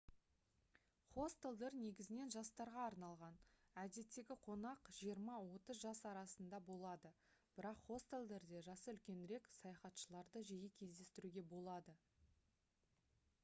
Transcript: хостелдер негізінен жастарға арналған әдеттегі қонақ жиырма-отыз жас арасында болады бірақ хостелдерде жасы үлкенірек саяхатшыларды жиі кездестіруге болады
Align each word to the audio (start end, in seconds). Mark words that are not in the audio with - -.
хостелдер 1.15 1.75
негізінен 1.81 2.31
жастарға 2.35 2.85
арналған 2.91 3.35
әдеттегі 3.81 4.37
қонақ 4.47 4.89
жиырма-отыз 5.01 5.81
жас 5.83 6.01
арасында 6.13 6.61
болады 6.71 7.13
бірақ 7.59 7.85
хостелдерде 7.91 8.65
жасы 8.71 8.93
үлкенірек 8.97 9.51
саяхатшыларды 9.59 10.45
жиі 10.51 10.73
кездестіруге 10.81 11.45
болады 11.55 11.99